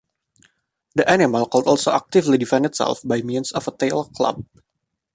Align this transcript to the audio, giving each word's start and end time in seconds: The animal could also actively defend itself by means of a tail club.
The 0.95 1.07
animal 1.07 1.45
could 1.45 1.67
also 1.67 1.91
actively 1.91 2.39
defend 2.39 2.65
itself 2.65 3.01
by 3.05 3.21
means 3.21 3.51
of 3.51 3.67
a 3.67 3.77
tail 3.77 4.05
club. 4.05 4.43